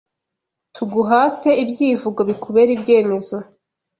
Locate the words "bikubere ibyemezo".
2.29-3.35